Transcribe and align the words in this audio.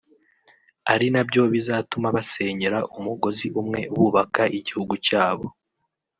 ari 0.93 1.07
nabyo 1.13 1.41
bizatuma 1.53 2.07
basenyera 2.15 2.79
umugozi 2.97 3.45
umwe 3.61 3.81
bubaka 3.93 4.43
igihugu 4.57 4.93
cyabo 5.07 5.45